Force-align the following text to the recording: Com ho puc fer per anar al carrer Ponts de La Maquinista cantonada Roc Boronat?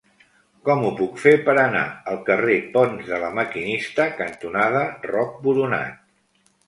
Com 0.67 0.79
ho 0.85 0.87
puc 1.01 1.19
fer 1.23 1.33
per 1.49 1.53
anar 1.63 1.83
al 2.13 2.17
carrer 2.29 2.57
Ponts 2.77 3.11
de 3.11 3.19
La 3.25 3.29
Maquinista 3.41 4.09
cantonada 4.23 4.83
Roc 5.11 5.37
Boronat? 5.45 6.01